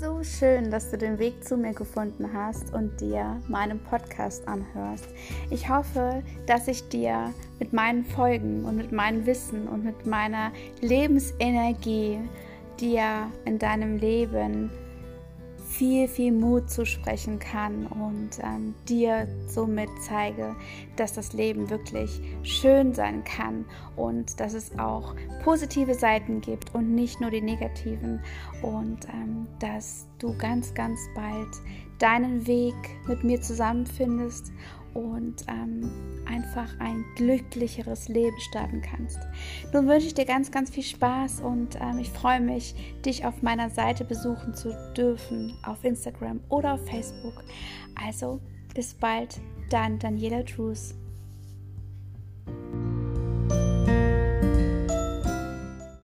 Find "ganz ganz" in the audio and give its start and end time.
30.36-30.98, 40.24-40.70